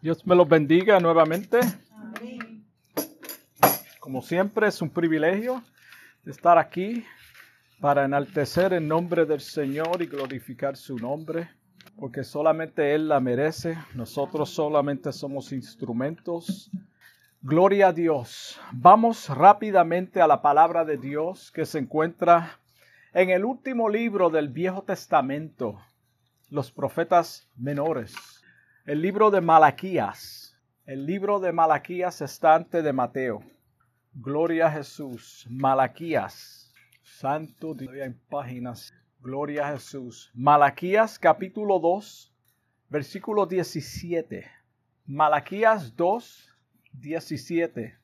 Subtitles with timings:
[0.00, 1.58] Dios me los bendiga nuevamente.
[3.98, 5.60] Como siempre, es un privilegio
[6.24, 7.04] estar aquí
[7.80, 11.50] para enaltecer el nombre del Señor y glorificar su nombre,
[11.96, 13.76] porque solamente Él la merece.
[13.94, 16.70] Nosotros solamente somos instrumentos.
[17.42, 18.60] Gloria a Dios.
[18.72, 22.60] Vamos rápidamente a la palabra de Dios que se encuentra
[23.12, 25.80] en el último libro del Viejo Testamento,
[26.50, 28.37] los profetas menores.
[28.88, 30.56] El libro de Malaquías.
[30.86, 33.42] El libro de Malaquías está antes de Mateo.
[34.14, 35.46] Gloria a Jesús.
[35.50, 36.72] Malaquías.
[37.02, 38.94] Santo Dios en páginas.
[39.20, 40.30] Gloria a Jesús.
[40.32, 42.32] Malaquías capítulo 2,
[42.88, 44.50] versículo 17.
[45.04, 46.56] Malaquías 2,
[46.94, 47.94] 17.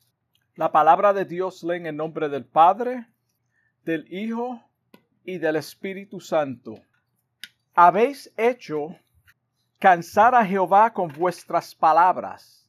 [0.56, 3.06] La palabra de Dios lee en el nombre del Padre,
[3.86, 4.60] del Hijo
[5.24, 6.74] y del Espíritu Santo.
[7.74, 8.98] Habéis hecho
[9.84, 12.66] cansar a Jehová con vuestras palabras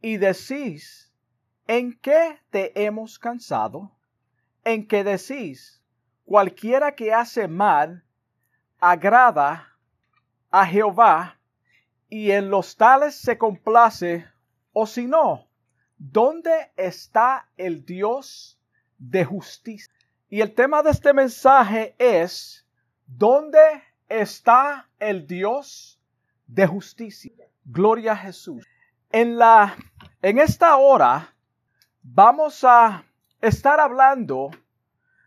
[0.00, 1.12] y decís,
[1.66, 3.92] ¿en qué te hemos cansado?
[4.64, 5.82] En que decís,
[6.24, 8.02] cualquiera que hace mal
[8.80, 9.76] agrada
[10.50, 11.38] a Jehová
[12.08, 14.26] y en los tales se complace,
[14.72, 15.46] o si no,
[15.98, 18.58] ¿dónde está el Dios
[18.96, 19.92] de justicia?
[20.30, 22.66] Y el tema de este mensaje es,
[23.06, 26.00] ¿dónde está el Dios
[26.46, 27.48] de justicia.
[27.64, 28.66] Gloria a Jesús.
[29.10, 29.76] En la
[30.22, 31.34] en esta hora
[32.02, 33.04] vamos a
[33.40, 34.50] estar hablando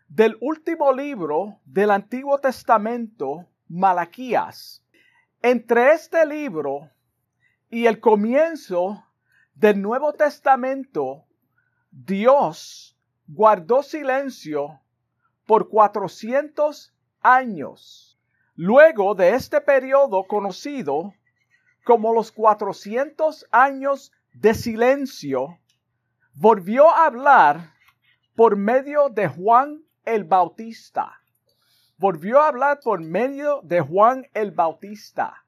[0.08, 4.82] del último libro del Antiguo Testamento, Malaquías.
[5.42, 6.90] Entre este libro
[7.70, 9.04] y el comienzo
[9.54, 11.24] del Nuevo Testamento,
[11.90, 12.96] Dios
[13.26, 14.80] guardó silencio
[15.46, 18.07] por 400 años.
[18.60, 21.14] Luego de este periodo conocido
[21.84, 25.60] como los 400 años de silencio,
[26.34, 27.72] volvió a hablar
[28.34, 31.22] por medio de Juan el Bautista.
[31.98, 35.44] Volvió a hablar por medio de Juan el Bautista.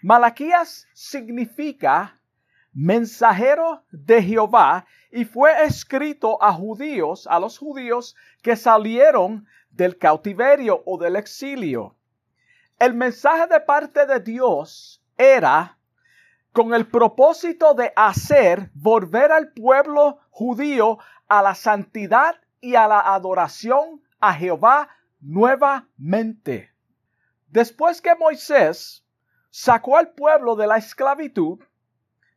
[0.00, 2.22] Malaquías significa
[2.72, 10.82] mensajero de Jehová y fue escrito a judíos, a los judíos que salieron del cautiverio
[10.86, 11.96] o del exilio.
[12.80, 15.78] El mensaje de parte de Dios era
[16.50, 20.96] con el propósito de hacer volver al pueblo judío
[21.28, 24.88] a la santidad y a la adoración a Jehová
[25.20, 26.74] nuevamente.
[27.48, 29.04] Después que Moisés
[29.50, 31.58] sacó al pueblo de la esclavitud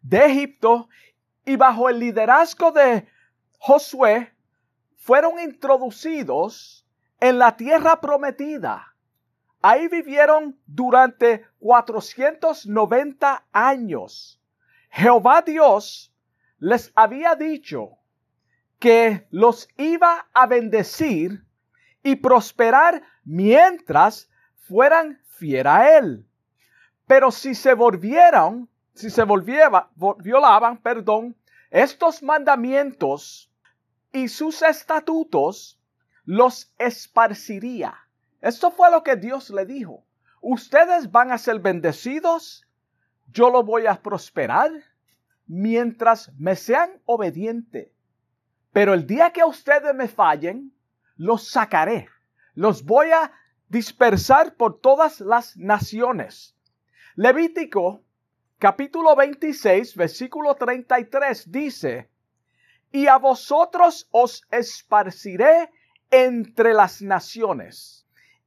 [0.01, 0.89] de Egipto
[1.45, 3.07] y bajo el liderazgo de
[3.59, 4.35] Josué
[4.97, 6.85] fueron introducidos
[7.21, 8.92] en la tierra prometida
[9.65, 14.37] Ahí vivieron durante 490 años.
[14.89, 16.13] Jehová Dios
[16.59, 17.97] les había dicho
[18.77, 21.45] que los iba a bendecir
[22.03, 24.29] y prosperar mientras
[24.67, 26.27] fueran fiel a él.
[27.07, 31.37] Pero si se volvieran, si se volviera, violaban, perdón,
[31.71, 33.49] estos mandamientos
[34.11, 35.79] y sus estatutos,
[36.25, 38.02] los esparciría.
[38.43, 40.03] Esto fue lo que Dios le dijo.
[40.41, 42.67] Ustedes van a ser bendecidos,
[43.31, 44.69] yo lo voy a prosperar
[45.47, 47.87] mientras me sean obedientes.
[48.73, 50.73] Pero el día que ustedes me fallen,
[51.15, 52.09] los sacaré.
[52.53, 53.31] Los voy a
[53.69, 56.53] dispersar por todas las naciones.
[57.15, 58.03] Levítico
[58.59, 62.09] capítulo 26, versículo 33 dice,
[62.91, 65.71] y a vosotros os esparciré
[66.11, 68.02] entre las naciones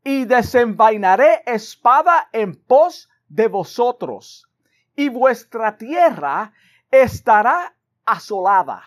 [0.08, 4.48] y desenvainaré espada en pos de vosotros,
[4.94, 6.52] y vuestra tierra
[6.92, 7.74] estará
[8.04, 8.84] asolada,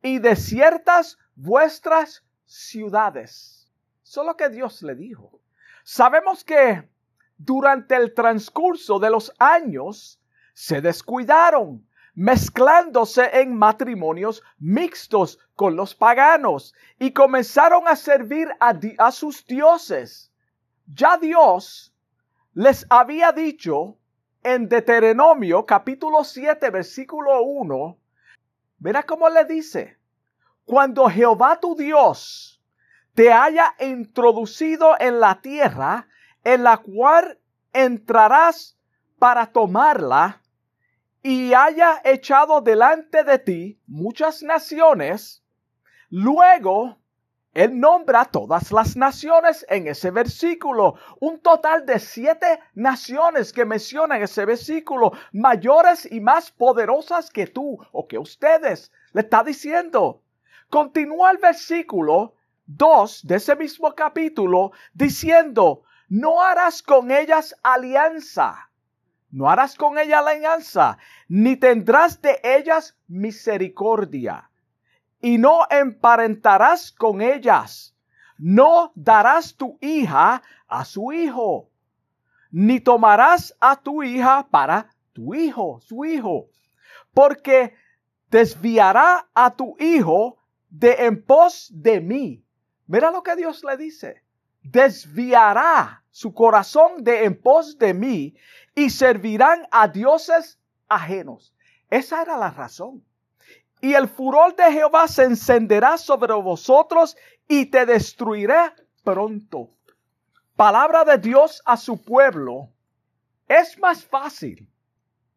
[0.00, 3.68] y desiertas vuestras ciudades.
[4.04, 5.40] Solo que Dios le dijo.
[5.82, 6.88] Sabemos que
[7.36, 10.20] durante el transcurso de los años
[10.54, 19.44] se descuidaron, mezclándose en matrimonios mixtos con los paganos y comenzaron a servir a sus
[19.44, 20.27] dioses
[20.94, 21.94] ya Dios
[22.54, 23.98] les había dicho
[24.42, 27.98] en Deuteronomio capítulo 7 versículo 1,
[28.78, 29.98] verá cómo le dice,
[30.64, 32.62] cuando Jehová tu Dios
[33.14, 36.08] te haya introducido en la tierra
[36.44, 37.38] en la cual
[37.72, 38.78] entrarás
[39.18, 40.40] para tomarla
[41.22, 45.44] y haya echado delante de ti muchas naciones,
[46.08, 46.98] luego
[47.54, 50.96] Él nombra todas las naciones en ese versículo.
[51.20, 57.46] Un total de siete naciones que menciona en ese versículo, mayores y más poderosas que
[57.46, 58.92] tú o que ustedes.
[59.12, 60.22] Le está diciendo.
[60.68, 62.34] Continúa el versículo
[62.66, 68.70] 2 de ese mismo capítulo diciendo, no harás con ellas alianza.
[69.30, 70.98] No harás con ellas alianza,
[71.28, 74.48] ni tendrás de ellas misericordia
[75.20, 77.94] y no emparentarás con ellas.
[78.38, 81.70] No darás tu hija a su hijo,
[82.50, 86.48] ni tomarás a tu hija para tu hijo, su hijo,
[87.12, 87.74] porque
[88.30, 90.38] desviará a tu hijo
[90.70, 92.44] de en pos de mí.
[92.86, 94.22] Mira lo que Dios le dice.
[94.62, 98.36] Desviará su corazón de en pos de mí
[98.74, 101.54] y servirán a dioses ajenos.
[101.90, 103.02] Esa era la razón
[103.80, 107.16] y el furor de Jehová se encenderá sobre vosotros
[107.46, 108.72] y te destruiré
[109.04, 109.70] pronto.
[110.56, 112.70] Palabra de Dios a su pueblo.
[113.46, 114.68] Es más fácil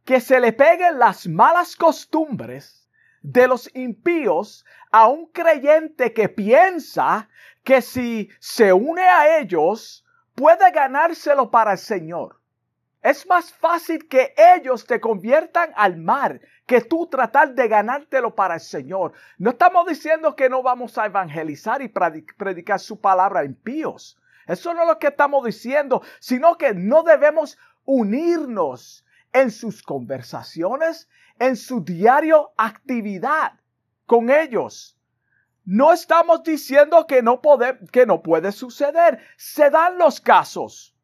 [0.04, 2.90] que se le peguen las malas costumbres
[3.22, 7.30] de los impíos a un creyente que piensa
[7.64, 10.04] que si se une a ellos
[10.34, 12.42] puede ganárselo para el Señor.
[13.02, 16.42] Es más fácil que ellos te conviertan al mar
[16.72, 19.12] que tú tratar de ganártelo para el Señor.
[19.38, 24.18] No estamos diciendo que no vamos a evangelizar y predicar su palabra impíos.
[24.48, 31.10] Eso no es lo que estamos diciendo, sino que no debemos unirnos en sus conversaciones,
[31.40, 33.60] en su diario actividad
[34.06, 34.98] con ellos.
[35.66, 39.20] No estamos diciendo que no, puede, que no puede suceder.
[39.36, 40.96] Se dan los casos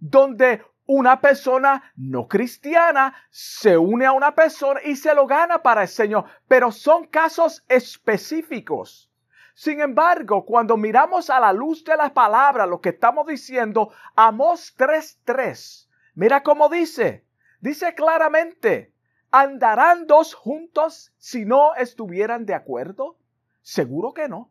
[0.00, 5.82] donde una persona no cristiana se une a una persona y se lo gana para
[5.82, 9.10] el Señor, pero son casos específicos.
[9.54, 14.76] Sin embargo, cuando miramos a la luz de la palabra lo que estamos diciendo, Amos
[14.76, 17.24] 3.3, mira cómo dice,
[17.60, 18.92] dice claramente,
[19.30, 23.16] ¿andarán dos juntos si no estuvieran de acuerdo?
[23.62, 24.50] Seguro que no.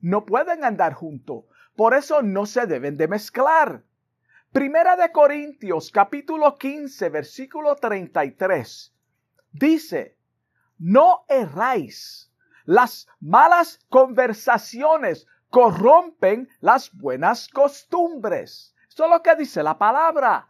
[0.00, 1.44] No pueden andar juntos.
[1.76, 3.82] Por eso no se deben de mezclar.
[4.54, 8.94] Primera de Corintios capítulo 15 versículo 33
[9.50, 10.16] dice,
[10.78, 12.30] no erráis.
[12.64, 18.72] Las malas conversaciones corrompen las buenas costumbres.
[18.88, 20.46] Eso es lo que dice la palabra.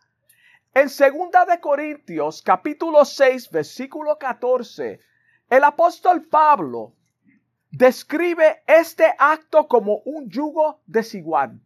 [0.74, 5.00] En segunda de Corintios capítulo 6 versículo 14,
[5.48, 6.92] el apóstol Pablo
[7.70, 11.58] describe este acto como un yugo desigual.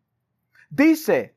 [0.70, 1.34] Dice,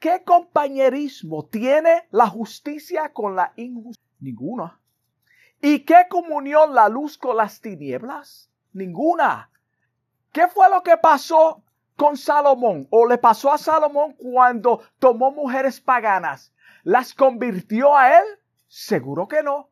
[0.00, 4.10] ¿Qué compañerismo tiene la justicia con la injusticia?
[4.18, 4.80] Ninguna.
[5.60, 8.50] ¿Y qué comunión la luz con las tinieblas?
[8.72, 9.50] Ninguna.
[10.32, 11.62] ¿Qué fue lo que pasó
[11.96, 16.54] con Salomón o le pasó a Salomón cuando tomó mujeres paganas?
[16.82, 18.24] ¿Las convirtió a él?
[18.68, 19.68] Seguro que no.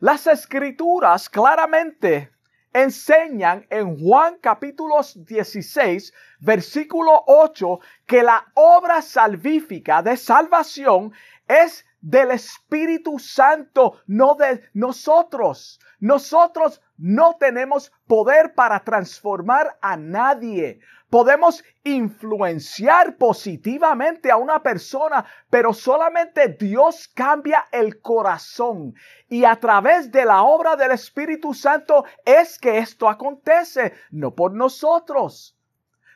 [0.00, 2.32] Las escrituras claramente
[2.72, 11.12] enseñan en Juan capítulo 16, versículo 8, que la obra salvífica de salvación
[11.48, 15.80] es del Espíritu Santo, no de nosotros.
[15.98, 20.80] Nosotros no tenemos poder para transformar a nadie.
[21.16, 28.94] Podemos influenciar positivamente a una persona, pero solamente Dios cambia el corazón.
[29.26, 34.52] Y a través de la obra del Espíritu Santo es que esto acontece, no por
[34.52, 35.58] nosotros.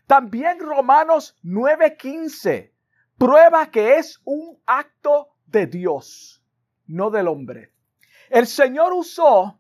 [0.07, 2.71] También Romanos 9:15
[3.17, 6.45] prueba que es un acto de Dios,
[6.87, 7.73] no del hombre.
[8.29, 9.59] El Señor usó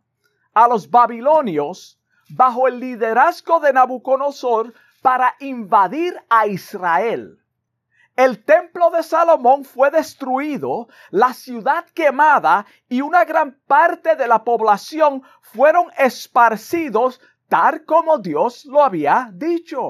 [0.53, 7.39] a los babilonios bajo el liderazgo de Nabucodonosor para invadir a Israel.
[8.17, 14.45] El templo de Salomón fue destruido, la ciudad quemada y una gran parte de la
[14.45, 19.89] población fueron esparcidos tal como Dios lo había dicho.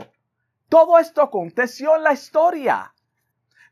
[0.69, 2.95] Todo esto aconteció en la historia.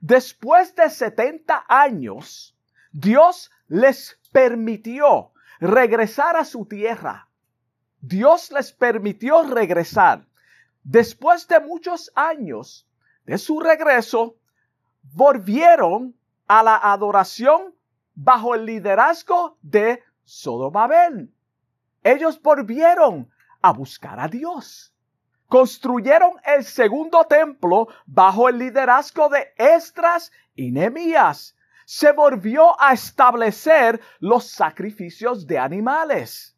[0.01, 2.57] Después de 70 años,
[2.93, 7.29] Dios les permitió regresar a su tierra.
[8.01, 10.28] Dios les permitió regresar.
[10.91, 12.89] Después de muchos años
[13.27, 14.37] de su regreso,
[15.03, 16.17] volvieron
[16.47, 17.75] a la adoración
[18.15, 21.31] bajo el liderazgo de Sodobabel.
[22.03, 23.31] Ellos volvieron
[23.61, 24.95] a buscar a Dios.
[25.47, 31.55] Construyeron el segundo templo bajo el liderazgo de Estras y Nemías.
[31.85, 36.57] Se volvió a establecer los sacrificios de animales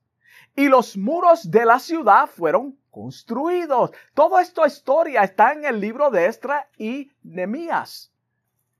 [0.54, 3.90] y los muros de la ciudad fueron construidos.
[4.14, 8.12] Toda esta historia está en el libro de Estra y Nemías.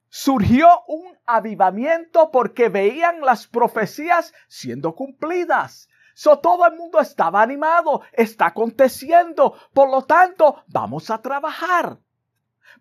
[0.09, 5.89] Surgió un avivamiento porque veían las profecías siendo cumplidas.
[6.15, 11.99] So, todo el mundo estaba animado, está aconteciendo, por lo tanto, vamos a trabajar.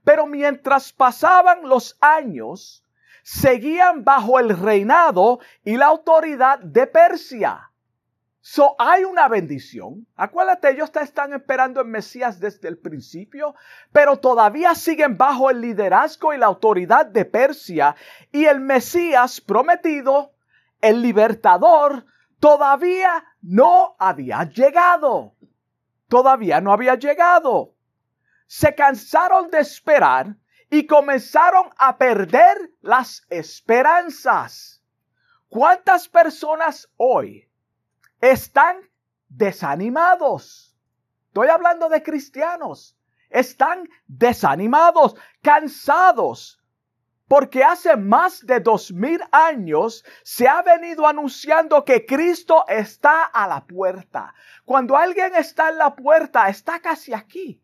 [0.03, 2.83] Pero mientras pasaban los años,
[3.23, 7.68] seguían bajo el reinado y la autoridad de Persia.
[8.41, 10.07] So, hay una bendición.
[10.15, 13.53] Acuérdate, ellos están esperando en Mesías desde el principio,
[13.91, 17.95] pero todavía siguen bajo el liderazgo y la autoridad de Persia.
[18.31, 20.31] Y el Mesías prometido,
[20.79, 22.05] el libertador,
[22.39, 25.35] todavía no había llegado.
[26.07, 27.75] Todavía no había llegado.
[28.47, 30.37] Se cansaron de esperar
[30.69, 34.81] y comenzaron a perder las esperanzas.
[35.49, 37.48] ¿Cuántas personas hoy
[38.21, 38.77] están
[39.27, 40.77] desanimados?
[41.27, 42.97] Estoy hablando de cristianos.
[43.29, 46.59] Están desanimados, cansados,
[47.27, 53.47] porque hace más de dos mil años se ha venido anunciando que Cristo está a
[53.47, 54.33] la puerta.
[54.65, 57.61] Cuando alguien está en la puerta, está casi aquí.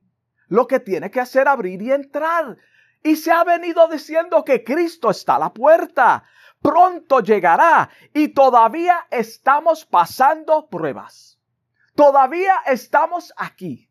[0.47, 2.57] Lo que tiene que hacer es abrir y entrar.
[3.01, 6.23] Y se ha venido diciendo que Cristo está a la puerta.
[6.65, 11.39] Pronto llegará y todavía estamos pasando pruebas.
[11.93, 13.87] Todavía estamos aquí.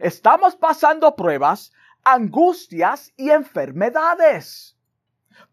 [0.00, 1.72] Estamos pasando pruebas,
[2.02, 4.76] angustias y enfermedades.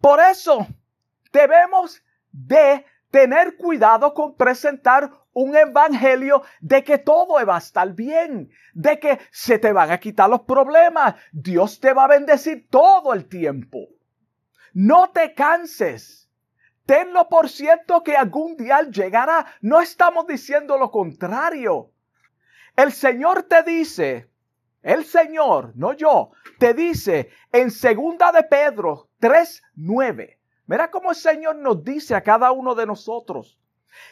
[0.02, 0.66] Por eso
[1.32, 8.50] debemos de tener cuidado con presentar un evangelio de que todo va a estar bien,
[8.74, 13.14] de que se te van a quitar los problemas, Dios te va a bendecir todo
[13.14, 13.88] el tiempo.
[14.74, 16.25] No te canses.
[16.86, 19.46] Tenlo por cierto que algún día llegará.
[19.62, 21.92] No estamos diciendo lo contrario.
[22.76, 24.30] El Señor te dice,
[24.82, 30.38] el Señor, no yo, te dice en segunda de Pedro 3:9.
[30.68, 33.58] Mira cómo el Señor nos dice a cada uno de nosotros.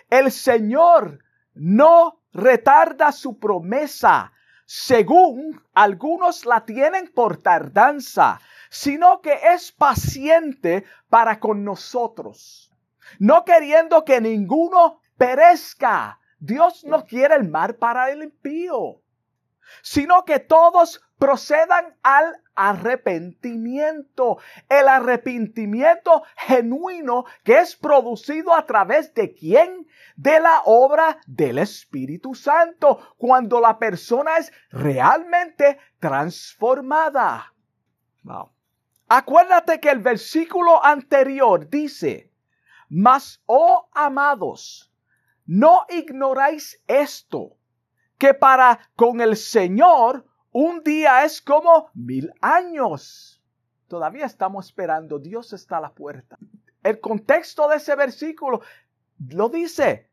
[0.09, 1.19] El Señor
[1.53, 4.31] no retarda su promesa,
[4.65, 8.39] según algunos la tienen por tardanza,
[8.73, 12.73] sino que es paciente para con nosotros,
[13.19, 16.19] no queriendo que ninguno perezca.
[16.39, 18.99] Dios no quiere el mal para el impío,
[19.83, 24.39] sino que todos procedan al arrepentimiento.
[24.67, 29.87] El arrepentimiento genuino que es producido a través de quién?
[30.15, 37.53] De la obra del Espíritu Santo, cuando la persona es realmente transformada.
[39.15, 42.31] Acuérdate que el versículo anterior dice,
[42.89, 44.91] mas, oh amados,
[45.45, 47.55] no ignoráis esto,
[48.17, 53.39] que para con el Señor un día es como mil años.
[53.87, 55.19] Todavía estamos esperando.
[55.19, 56.39] Dios está a la puerta.
[56.81, 58.61] El contexto de ese versículo
[59.29, 60.09] lo dice.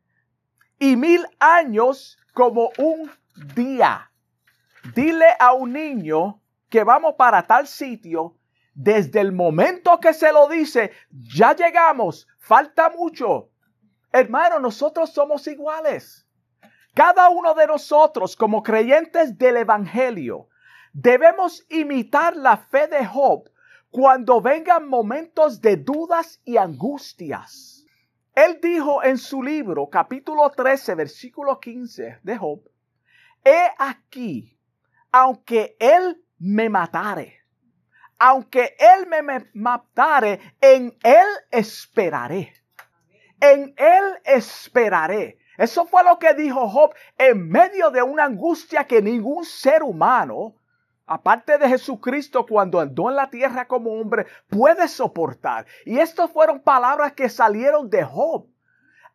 [0.77, 3.09] Y mil años como un
[3.55, 4.11] día.
[4.93, 6.39] Dile a un niño
[6.69, 8.37] que vamos para tal sitio.
[8.83, 13.51] Desde el momento que se lo dice, ya llegamos, falta mucho.
[14.11, 16.27] Hermano, nosotros somos iguales.
[16.95, 20.47] Cada uno de nosotros como creyentes del Evangelio
[20.93, 23.51] debemos imitar la fe de Job
[23.91, 27.85] cuando vengan momentos de dudas y angustias.
[28.33, 32.63] Él dijo en su libro, capítulo 13, versículo 15 de Job,
[33.45, 34.57] He aquí,
[35.11, 37.40] aunque Él me matare,
[38.23, 42.53] aunque Él me matare, en Él esperaré.
[43.39, 45.39] En Él esperaré.
[45.57, 50.53] Eso fue lo que dijo Job en medio de una angustia que ningún ser humano,
[51.07, 55.65] aparte de Jesucristo cuando andó en la tierra como hombre, puede soportar.
[55.83, 58.45] Y estas fueron palabras que salieron de Job.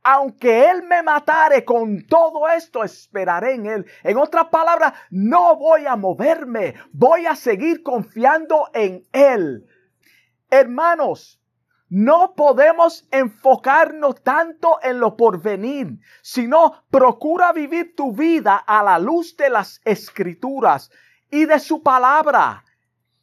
[0.08, 3.86] Aunque Él me matare con todo esto, esperaré en Él.
[4.04, 9.66] En otras palabras, no voy a moverme, voy a seguir confiando en Él.
[10.48, 11.40] Hermanos,
[11.88, 19.36] no podemos enfocarnos tanto en lo porvenir, sino procura vivir tu vida a la luz
[19.36, 20.88] de las escrituras
[21.32, 22.64] y de su palabra.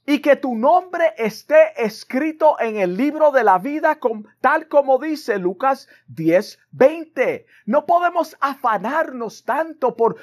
[0.05, 3.98] Y que tu nombre esté escrito en el libro de la vida,
[4.41, 7.45] tal como dice Lucas 10, 20.
[7.65, 10.17] No podemos afanarnos tanto por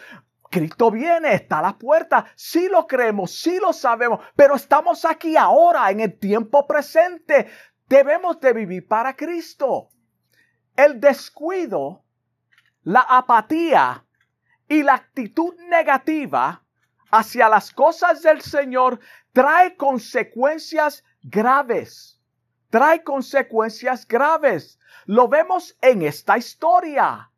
[0.50, 2.26] Cristo viene, está a la puerta.
[2.34, 7.48] Sí lo creemos, sí lo sabemos, pero estamos aquí ahora, en el tiempo presente.
[7.88, 9.88] Debemos de vivir para Cristo.
[10.76, 12.02] El descuido,
[12.84, 14.04] la apatía
[14.68, 16.62] Y la actitud negativa
[17.10, 19.00] hacia las cosas del Señor
[19.32, 22.20] trae consecuencias graves.
[22.70, 24.78] Trae consecuencias graves.
[25.06, 27.30] Lo vemos en esta historia.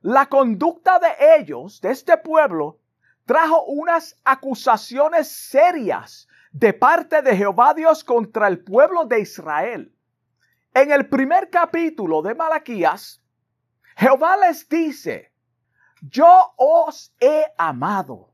[0.00, 2.80] La conducta de ellos, de este pueblo,
[3.24, 9.94] trajo unas acusaciones serias de parte de Jehová Dios contra el pueblo de Israel.
[10.74, 13.22] En el primer capítulo de Malaquías,
[13.96, 15.32] Jehová les dice,
[16.00, 18.31] yo os he amado,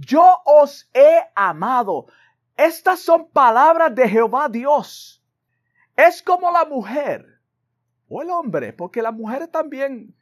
[0.00, 2.06] yo os he amado.
[2.56, 5.22] Estas son palabras de Jehová Dios.
[5.96, 7.26] Es como la mujer
[8.08, 10.16] o el hombre, porque la mujer también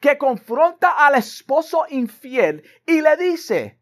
[0.00, 3.80] que confronta al esposo infiel y le dice,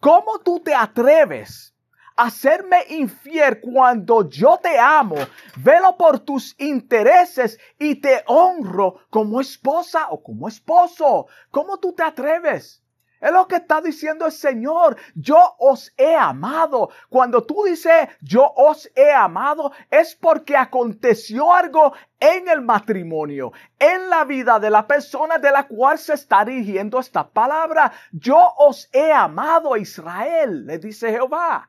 [0.00, 1.74] ¿cómo tú te atreves
[2.16, 5.16] a hacerme infiel cuando yo te amo,
[5.58, 11.26] velo por tus intereses y te honro como esposa o como esposo?
[11.50, 12.82] ¿Cómo tú te atreves?
[13.20, 14.96] Es lo que está diciendo el Señor.
[15.14, 16.90] Yo os he amado.
[17.08, 24.08] Cuando tú dices yo os he amado, es porque aconteció algo en el matrimonio, en
[24.08, 27.92] la vida de la persona de la cual se está dirigiendo esta palabra.
[28.12, 31.68] Yo os he amado, Israel, le dice Jehová.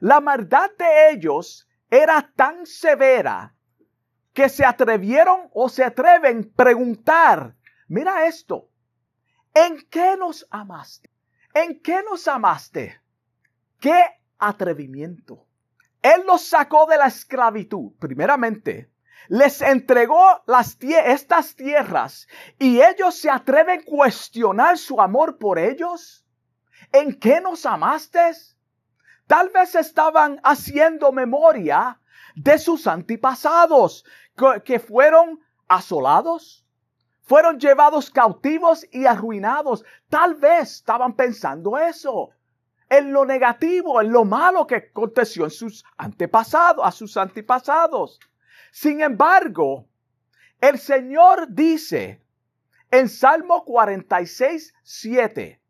[0.00, 3.54] La maldad de ellos era tan severa
[4.32, 7.54] que se atrevieron o se atreven a preguntar,
[7.88, 8.68] mira esto,
[9.56, 11.08] ¿En qué nos amaste?
[11.54, 13.00] ¿En qué nos amaste?
[13.80, 14.04] ¡Qué
[14.38, 15.46] atrevimiento!
[16.02, 18.90] Él los sacó de la esclavitud, primeramente.
[19.28, 26.26] Les entregó las estas tierras y ellos se atreven a cuestionar su amor por ellos.
[26.92, 28.32] ¿En qué nos amaste?
[29.26, 31.98] Tal vez estaban haciendo memoria
[32.34, 34.04] de sus antepasados
[34.66, 36.65] que fueron asolados,
[37.26, 39.84] fueron llevados cautivos y arruinados.
[40.08, 42.30] Tal vez estaban pensando eso.
[42.88, 48.20] En lo negativo, en lo malo que aconteció en sus antepasados, a sus antepasados.
[48.70, 49.86] Sin embargo,
[50.60, 52.22] el Señor dice
[52.92, 55.60] en Salmo 46, 7,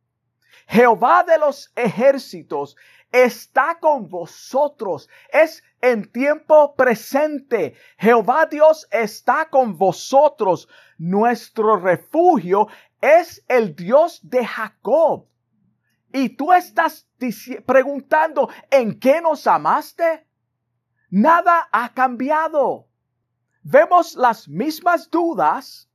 [0.69, 2.77] Jehová de los ejércitos
[3.25, 5.09] está con vosotros.
[5.33, 7.75] Es en tiempo presente.
[7.99, 10.69] Jehová Dios está con vosotros.
[10.99, 12.69] Nuestro refugio
[13.01, 15.27] es el Dios de Jacob.
[16.13, 17.09] Y tú estás
[17.65, 20.27] preguntando, ¿en qué nos amaste?
[21.11, 22.89] Nada ha cambiado.
[23.63, 25.91] Vemos las mismas dudas,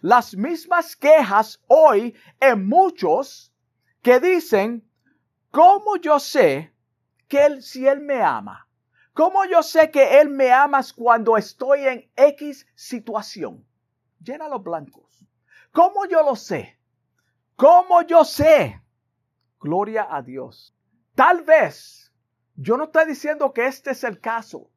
[0.00, 3.52] las mismas quejas hoy en muchos
[4.02, 4.88] que dicen,
[5.52, 6.74] ¿Cómo yo sé
[7.28, 8.66] que él, si Él me ama?
[9.12, 13.62] ¿Cómo yo sé que Él me ama cuando estoy en X situación?
[14.18, 15.26] Llena los blancos.
[15.70, 16.78] ¿Cómo yo lo sé?
[17.54, 18.80] ¿Cómo yo sé?
[19.60, 20.74] Gloria a Dios.
[21.14, 22.10] Tal vez,
[22.56, 24.70] yo no estoy diciendo que este es el caso.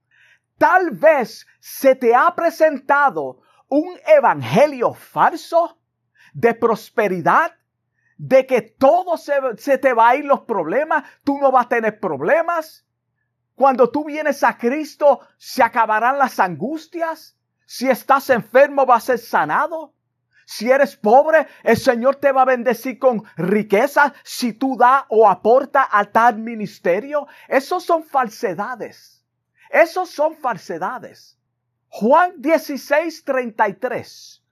[0.57, 5.79] Tal vez se te ha presentado un evangelio falso
[6.33, 7.53] de prosperidad,
[8.17, 11.99] de que todo se, te va a ir los problemas, tú no vas a tener
[11.99, 12.85] problemas.
[13.55, 17.37] Cuando tú vienes a Cristo, se acabarán las angustias.
[17.65, 19.93] Si estás enfermo, vas a ser sanado.
[20.45, 25.27] Si eres pobre, el Señor te va a bendecir con riqueza si tú da o
[25.27, 27.27] aporta a tal ministerio.
[27.47, 29.25] Esos son falsedades.
[29.71, 31.39] Esos son falsedades.
[31.89, 34.43] Juan 16, 33.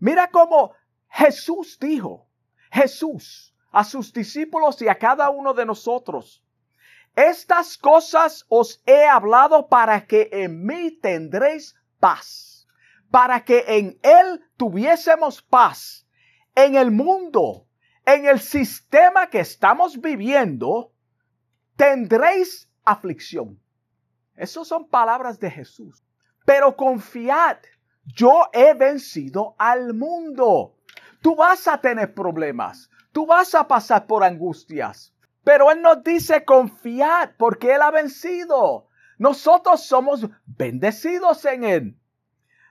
[0.00, 0.74] Mira cómo
[1.08, 2.27] Jesús dijo,
[2.70, 6.44] Jesús a sus discípulos y a cada uno de nosotros.
[7.14, 12.66] Estas cosas os he hablado para que en mí tendréis paz,
[13.10, 16.06] para que en Él tuviésemos paz.
[16.54, 17.66] En el mundo,
[18.04, 20.92] en el sistema que estamos viviendo,
[21.76, 23.60] tendréis aflicción.
[24.34, 26.04] Esas son palabras de Jesús.
[26.44, 27.58] Pero confiad,
[28.04, 30.77] yo he vencido al mundo.
[31.20, 36.44] Tú vas a tener problemas, tú vas a pasar por angustias, pero Él nos dice
[36.44, 38.86] confiad porque Él ha vencido.
[39.18, 41.98] Nosotros somos bendecidos en Él.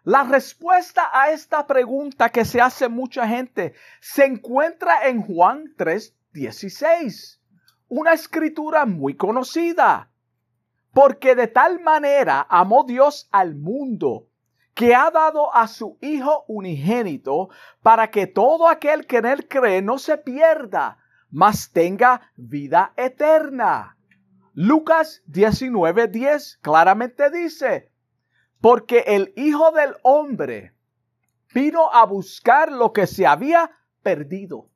[0.03, 7.41] La respuesta a esta pregunta que se hace mucha gente se encuentra en Juan 3:16,
[7.89, 10.09] una escritura muy conocida.
[10.93, 14.29] Porque de tal manera amó Dios al mundo
[14.77, 17.49] que ha dado a su Hijo unigénito
[17.81, 20.99] para que todo aquel que en él cree no se pierda,
[21.31, 23.97] mas tenga vida eterna.
[24.53, 27.91] Lucas 19:10 claramente dice,
[28.61, 30.75] porque el Hijo del Hombre
[31.55, 33.71] vino a buscar lo que se había
[34.03, 34.69] perdido.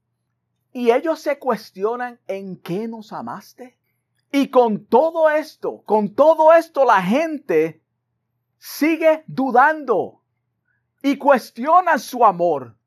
[0.74, 3.78] Y ellos se cuestionan en qué nos amaste.
[4.32, 7.81] Y con todo esto, con todo esto la gente
[8.63, 10.21] sigue dudando
[11.02, 12.78] y cuestiona su amor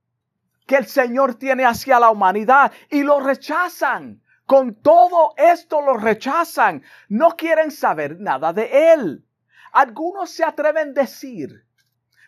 [0.69, 4.23] que el Señor tiene hacia la humanidad y lo rechazan.
[4.47, 6.85] Con todo esto lo rechazan.
[7.09, 9.27] No quieren saber nada de Él.
[9.73, 11.67] Algunos se atreven a decir,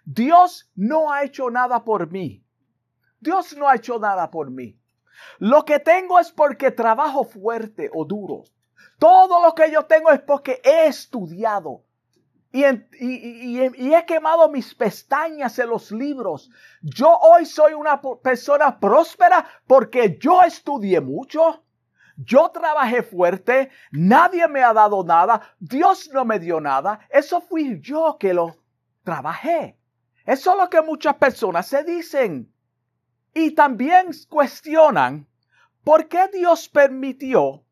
[0.05, 2.45] Dios no ha hecho nada por mí.
[3.21, 4.77] Dios no ha hecho nada por mí.
[5.39, 8.43] Lo que tengo es porque trabajo fuerte o duro.
[8.99, 11.86] Todo lo que yo tengo es porque he estudiado.
[12.57, 16.51] Y, he quemado mis pestañas en los libros.
[16.81, 21.63] Yo hoy soy una persona próspera porque yo estudié mucho.
[22.17, 27.79] Yo trabajé fuerte, nadie me ha dado nada, Dios no me dio nada, eso fui
[27.83, 28.57] yo que lo
[29.05, 29.79] trabajé.
[30.25, 32.51] Eso es lo que muchas personas se dicen.
[33.35, 35.29] Y también cuestionan
[35.85, 37.65] por qué Dios permitió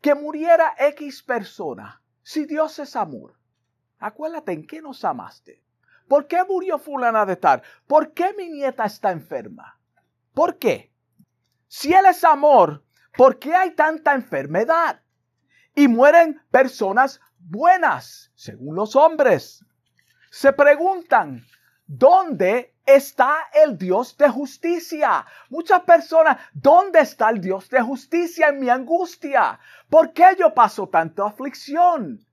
[0.00, 3.39] que muriera X persona si Dios es amor.
[4.00, 5.62] Acuérdate en qué nos amaste.
[6.08, 7.62] ¿Por qué murió fulana de tal?
[7.86, 9.78] ¿Por qué mi nieta está enferma?
[10.34, 10.90] ¿Por qué?
[11.68, 12.82] Si Él es amor,
[13.16, 15.02] ¿por qué hay tanta enfermedad?
[15.74, 19.64] Y mueren personas buenas, según los hombres.
[20.30, 21.46] Se preguntan,
[21.86, 25.26] ¿dónde está el Dios de justicia?
[25.48, 29.60] Muchas personas, ¿dónde está el Dios de justicia en mi angustia?
[29.88, 32.26] ¿Por qué yo paso tanta aflicción?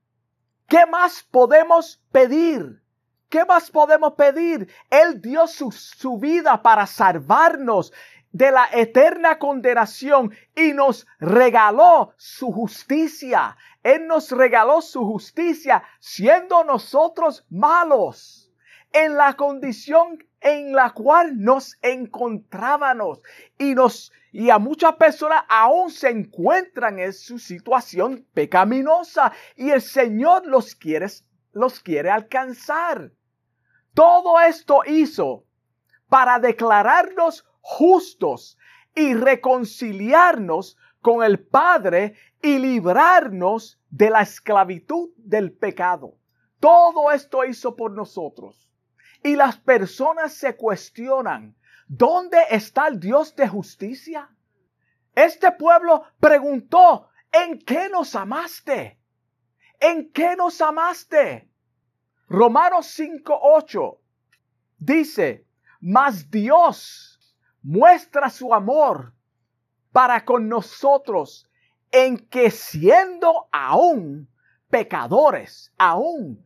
[0.68, 2.82] ¿Qué más podemos pedir?
[3.30, 4.68] ¿Qué más podemos pedir?
[4.90, 7.90] Él dio su, su vida para salvarnos
[8.32, 13.56] de la eterna condenación y nos regaló su justicia.
[13.82, 18.52] Él nos regaló su justicia siendo nosotros malos
[18.92, 23.22] en la condición en la cual nos encontrábamos
[23.56, 29.80] y nos y a muchas personas aún se encuentran en su situación pecaminosa y el
[29.80, 31.06] Señor los quiere
[31.52, 33.10] los quiere alcanzar.
[33.94, 35.44] Todo esto hizo
[36.08, 38.56] para declararnos justos
[38.94, 46.14] y reconciliarnos con el Padre y librarnos de la esclavitud del pecado.
[46.60, 48.68] Todo esto hizo por nosotros.
[49.22, 51.56] Y las personas se cuestionan,
[51.88, 54.30] ¿dónde está el Dios de justicia?
[55.14, 59.00] Este pueblo preguntó, ¿en qué nos amaste?
[59.80, 61.50] ¿En qué nos amaste?
[62.28, 63.98] Romanos 5.8
[64.78, 65.46] dice,
[65.80, 67.18] mas Dios
[67.62, 69.14] muestra su amor
[69.92, 71.48] para con nosotros
[71.90, 74.28] en que siendo aún
[74.68, 76.44] pecadores, aún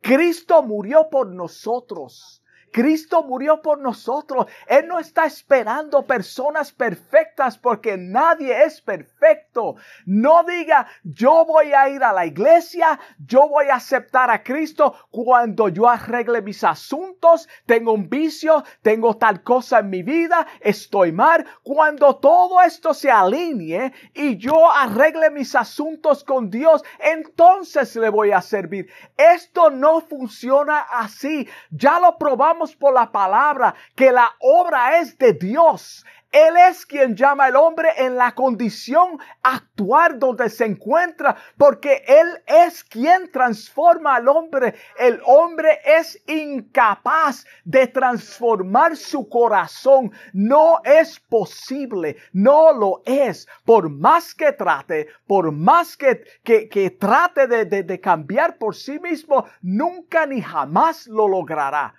[0.00, 2.43] Cristo murió por nosotros.
[2.74, 4.46] Cristo murió por nosotros.
[4.66, 9.76] Él no está esperando personas perfectas porque nadie es perfecto.
[10.06, 14.92] No diga, yo voy a ir a la iglesia, yo voy a aceptar a Cristo
[15.12, 21.12] cuando yo arregle mis asuntos, tengo un vicio, tengo tal cosa en mi vida, estoy
[21.12, 21.46] mal.
[21.62, 28.32] Cuando todo esto se alinee y yo arregle mis asuntos con Dios, entonces le voy
[28.32, 28.90] a servir.
[29.16, 31.48] Esto no funciona así.
[31.70, 36.04] Ya lo probamos por la palabra que la obra es de Dios.
[36.34, 42.42] Él es quien llama al hombre en la condición actual donde se encuentra, porque Él
[42.48, 44.74] es quien transforma al hombre.
[44.98, 50.10] El hombre es incapaz de transformar su corazón.
[50.32, 53.46] No es posible, no lo es.
[53.64, 59.46] Por más que trate, por más que, que, trate de, de cambiar por sí mismo,
[59.62, 61.94] nunca ni jamás lo logrará.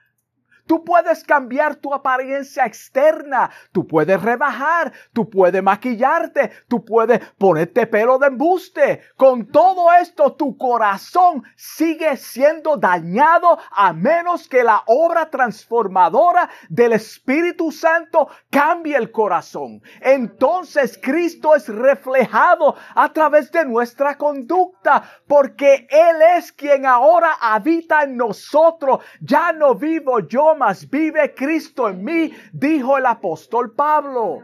[0.68, 7.86] Tú puedes cambiar tu apariencia externa, tú puedes rebajar, tú puedes maquillarte, tú puedes ponerte
[7.86, 9.02] pelo de embuste.
[9.16, 16.94] Con todo esto tu corazón sigue siendo dañado a menos que la obra transformadora del
[16.94, 19.84] Espíritu Santo cambie el corazón.
[20.02, 28.04] Entonces Cristo es reflejado a través de nuestra conducta porque Él es quien ahora habita
[28.04, 29.04] en nosotros.
[29.22, 30.55] Ya no vivo yo
[30.90, 34.40] vive Cristo en mí, dijo el apóstol Pablo.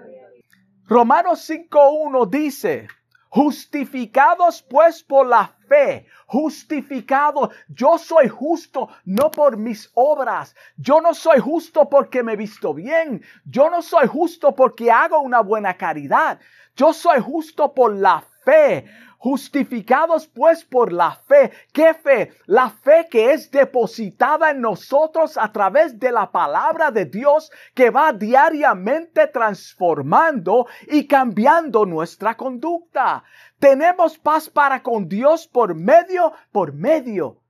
[0.88, 2.88] Romanos 5.1 dice,
[3.30, 7.52] justificados pues por la fe, justificado.
[7.70, 10.54] Yo soy justo no por mis obras.
[10.76, 13.24] Yo no soy justo porque me he visto bien.
[13.46, 16.40] Yo no soy justo porque hago una buena caridad.
[16.76, 18.86] Yo soy justo por la fe
[19.24, 21.52] Justificados pues por la fe.
[21.72, 22.34] ¿Qué fe?
[22.48, 27.92] La fe que es depositada en nosotros a través de la palabra de Dios que
[27.92, 33.24] va diariamente transformando y cambiando nuestra conducta.
[33.60, 37.44] Tenemos paz para con Dios por medio, por medio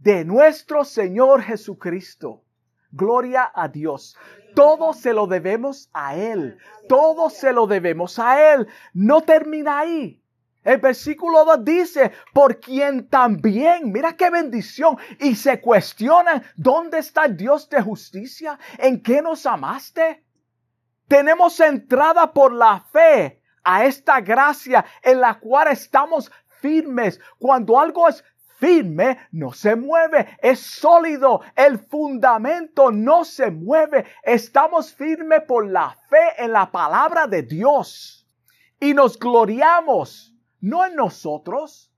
[0.00, 2.42] de nuestro Señor Jesucristo.
[2.92, 4.18] Gloria a Dios.
[4.54, 6.58] Todo se lo debemos a Él.
[6.90, 8.68] Todo se lo debemos a Él.
[8.92, 10.19] No termina ahí.
[10.62, 17.24] El versículo 2 dice, por quien también, mira qué bendición, y se cuestionan, ¿dónde está
[17.24, 18.58] el Dios de justicia?
[18.78, 20.22] ¿En qué nos amaste?
[21.08, 27.18] Tenemos entrada por la fe a esta gracia en la cual estamos firmes.
[27.38, 28.22] Cuando algo es
[28.58, 34.04] firme, no se mueve, es sólido, el fundamento no se mueve.
[34.22, 38.26] Estamos firmes por la fe en la palabra de Dios
[38.78, 41.92] y nos gloriamos no en nosotros,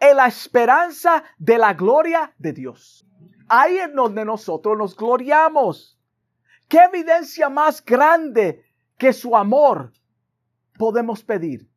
[0.00, 3.06] en la esperanza de la gloria de Dios.
[3.48, 5.98] Ahí es donde nosotros nos gloriamos.
[6.68, 8.64] ¿Qué evidencia más grande
[8.98, 9.92] que su amor
[10.78, 11.68] podemos pedir?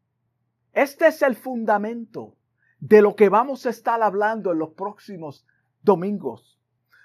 [0.74, 2.36] Este es el fundamento
[2.80, 5.46] de lo que vamos a estar hablando en los próximos
[5.82, 6.60] domingos.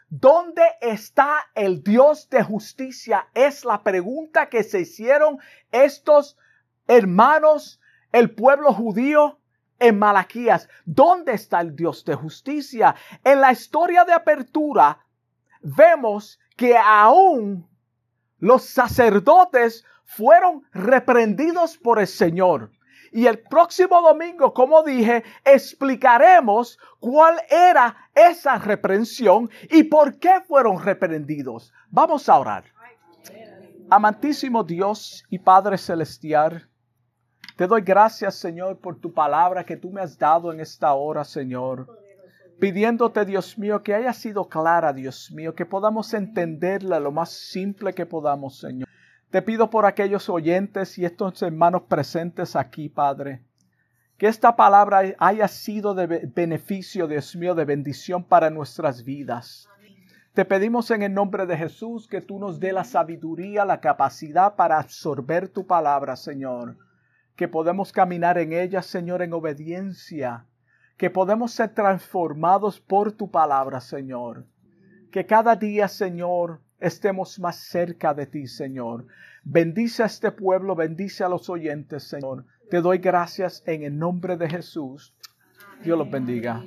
[0.08, 3.28] ¿Dónde está el Dios de justicia?
[3.34, 5.38] Es la pregunta que se hicieron
[5.70, 6.36] estos
[6.86, 7.80] hermanos
[8.12, 9.38] el pueblo judío
[9.78, 10.68] en Malaquías.
[10.84, 12.94] ¿Dónde está el Dios de justicia?
[13.24, 15.04] En la historia de apertura
[15.60, 17.68] vemos que aún
[18.38, 22.70] los sacerdotes fueron reprendidos por el Señor.
[23.12, 30.82] Y el próximo domingo, como dije, explicaremos cuál era esa reprensión y por qué fueron
[30.82, 31.72] reprendidos.
[31.90, 32.64] Vamos a orar.
[33.90, 36.70] Amantísimo Dios y Padre Celestial,
[37.56, 41.22] te doy gracias, Señor, por tu palabra que tú me has dado en esta hora,
[41.22, 41.98] Señor.
[42.58, 47.92] Pidiéndote, Dios mío, que haya sido clara, Dios mío, que podamos entenderla lo más simple
[47.92, 48.88] que podamos, Señor.
[49.30, 53.42] Te pido por aquellos oyentes y estos hermanos presentes aquí, Padre,
[54.16, 59.68] que esta palabra haya sido de beneficio, Dios mío, de bendición para nuestras vidas.
[60.32, 64.54] Te pedimos en el nombre de Jesús que tú nos dé la sabiduría, la capacidad
[64.54, 66.76] para absorber tu palabra, Señor
[67.36, 70.46] que podemos caminar en ella, Señor, en obediencia,
[70.96, 74.46] que podemos ser transformados por tu palabra, Señor.
[75.10, 79.06] Que cada día, Señor, estemos más cerca de ti, Señor.
[79.44, 82.44] Bendice a este pueblo, bendice a los oyentes, Señor.
[82.70, 85.14] Te doy gracias en el nombre de Jesús.
[85.82, 86.62] Dios los bendiga.